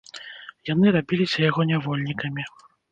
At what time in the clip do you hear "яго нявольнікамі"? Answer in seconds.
1.49-2.43